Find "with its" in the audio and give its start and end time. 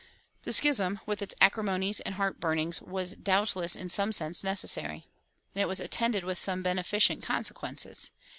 1.05-1.35